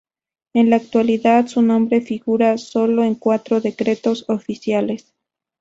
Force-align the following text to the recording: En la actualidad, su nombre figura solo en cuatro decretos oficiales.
En 0.53 0.71
la 0.71 0.77
actualidad, 0.77 1.45
su 1.45 1.61
nombre 1.61 2.01
figura 2.01 2.57
solo 2.57 3.03
en 3.03 3.13
cuatro 3.13 3.61
decretos 3.61 4.25
oficiales. 4.29 5.13